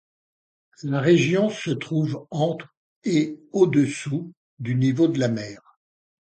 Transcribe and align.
La 0.81 0.99
région 0.99 1.51
se 1.51 1.69
trouve 1.69 2.25
entre 2.31 2.67
et 3.03 3.39
au-dessous 3.51 4.33
du 4.57 4.73
niveau 4.73 5.07
de 5.07 5.19
la 5.19 5.27
mer. 5.27 5.77